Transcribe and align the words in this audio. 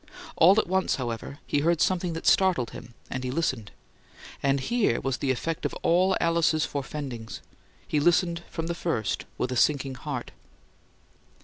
All 0.35 0.59
at 0.59 0.65
once, 0.65 0.95
however, 0.95 1.37
he 1.45 1.59
heard 1.59 1.79
something 1.79 2.13
that 2.13 2.25
startled 2.25 2.71
him, 2.71 2.95
and 3.11 3.23
he 3.23 3.29
listened 3.29 3.69
and 4.41 4.59
here 4.59 4.99
was 4.99 5.17
the 5.17 5.29
effect 5.29 5.63
of 5.63 5.75
all 5.83 6.17
Alice's 6.19 6.65
forefendings; 6.65 7.39
he 7.87 7.99
listened 7.99 8.41
from 8.49 8.65
the 8.65 8.73
first 8.73 9.25
with 9.37 9.51
a 9.51 9.55
sinking 9.55 9.93
heart. 9.93 10.31